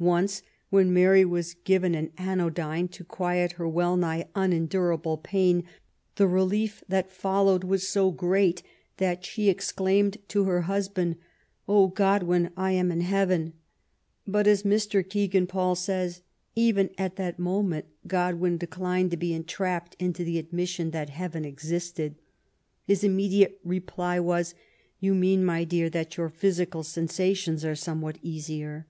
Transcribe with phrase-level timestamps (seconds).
[0.00, 5.62] Once when Mary was given an anodyne to quiet her well nigh unendurable pain,
[6.16, 8.64] the relief that followed was so great
[8.96, 11.18] that she exclaimed to her husband, ^*
[11.68, 13.52] Oh, Godwin, I am in heaven 1''
[14.32, 15.08] But, as Mr.
[15.08, 20.36] Kegan Paul says, *' even at that moment Godwin declined to be entrapped into the
[20.36, 22.16] admission that heaven existed.^^
[22.88, 24.56] His immediate reply was,
[24.98, 28.88] You mean, my dear, that your physical sensations are somewhat easier.''